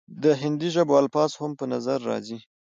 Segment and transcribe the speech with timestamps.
[0.23, 2.37] د هندي ژبو الفاظ هم پۀ نظر راځي،